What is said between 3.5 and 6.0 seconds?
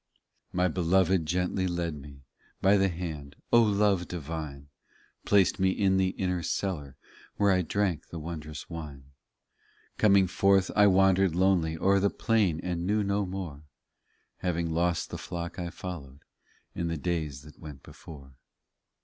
O love divine! Placed me in